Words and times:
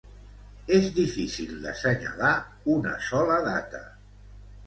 És 0.77 0.87
difícil 0.93 1.51
d’assenyalar 1.65 2.31
una 2.77 2.93
sola 3.09 3.39
data. 3.51 3.83